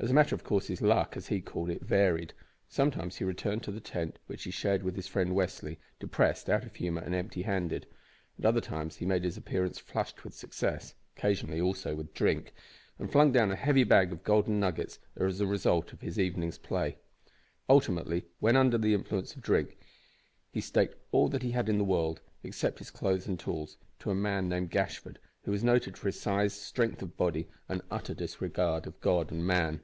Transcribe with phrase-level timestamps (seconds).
[0.00, 2.32] As a matter of course his "luck," as he called it, varied.
[2.68, 6.64] Sometimes he returned to the tent which he shared with his friend Westly, depressed, out
[6.64, 7.84] of humour, and empty handed.
[8.38, 12.52] At other times he made his appearance flushed with success occasionally, also, with drink,
[13.00, 16.58] and flung down a heavy bag of golden nuggets as the result of his evening's
[16.58, 16.98] play.
[17.68, 19.78] Ultimately, when under the influence of drink,
[20.52, 24.12] he staked all that he had in the world, except his clothes and tools, to
[24.12, 28.14] a man named Gashford, who was noted for his size, strength of body, and utter
[28.14, 29.80] disregard of God and man.